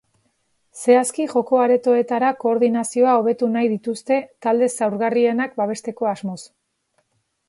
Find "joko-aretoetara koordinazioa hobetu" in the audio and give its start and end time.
1.33-3.49